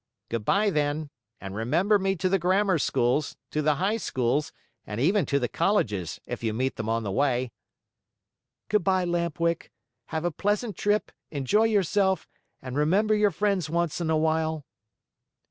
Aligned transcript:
"Good 0.29 0.43
by, 0.45 0.71
then, 0.71 1.11
and 1.39 1.55
remember 1.55 1.99
me 1.99 2.15
to 2.15 2.27
the 2.27 2.39
grammar 2.39 2.79
schools, 2.79 3.37
to 3.51 3.61
the 3.61 3.75
high 3.75 3.97
schools, 3.97 4.51
and 4.83 4.99
even 4.99 5.27
to 5.27 5.37
the 5.37 5.47
colleges 5.47 6.19
if 6.25 6.41
you 6.43 6.55
meet 6.55 6.75
them 6.75 6.89
on 6.89 7.03
the 7.03 7.11
way." 7.11 7.51
"Good 8.67 8.83
by, 8.83 9.05
Lamp 9.05 9.39
Wick. 9.39 9.71
Have 10.07 10.25
a 10.25 10.31
pleasant 10.31 10.75
trip, 10.75 11.11
enjoy 11.29 11.65
yourself, 11.65 12.27
and 12.63 12.75
remember 12.75 13.13
your 13.13 13.29
friends 13.29 13.69
once 13.69 14.01
in 14.01 14.09
a 14.09 14.17
while." 14.17 14.65